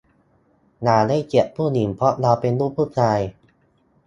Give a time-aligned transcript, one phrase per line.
[0.83, 3.19] อย่าให้เกียรติผู้หญิงเพราะเราเป็นลูกผู้ชาย